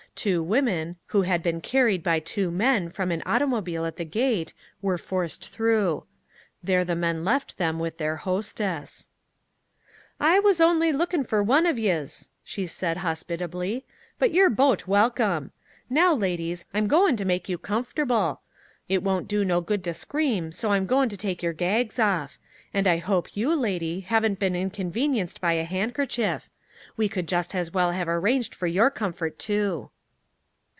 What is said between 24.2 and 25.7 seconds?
been inconvenienced by a